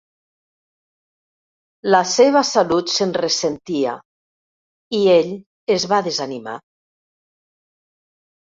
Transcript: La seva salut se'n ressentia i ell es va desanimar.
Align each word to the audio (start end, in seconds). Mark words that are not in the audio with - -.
La 1.95 1.99
seva 2.13 2.41
salut 2.53 2.93
se'n 2.95 3.13
ressentia 3.21 3.93
i 5.01 5.03
ell 5.19 5.31
es 5.77 5.87
va 5.93 6.01
desanimar. 6.09 6.57